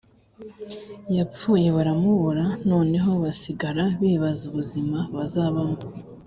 [1.17, 5.77] yapfuye baramubura noneho basigara bibaza ubuzima bazabamo